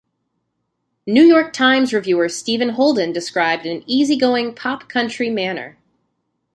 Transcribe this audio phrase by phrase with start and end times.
[1.05, 5.77] "New York Times" reviewer Stephen Holden described an "easygoing pop-country" manner.